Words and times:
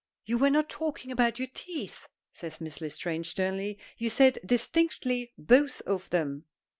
"You 0.25 0.39
were 0.39 0.49
not 0.49 0.67
talking 0.67 1.11
about 1.11 1.37
your 1.37 1.49
teeth," 1.53 2.07
says 2.33 2.59
Miss 2.59 2.81
L'Estrange 2.81 3.29
sternly. 3.29 3.77
"You 3.99 4.09
said 4.09 4.39
distinctly 4.43 5.31
'both 5.37 5.79
of 5.81 6.09
them.'" 6.09 6.45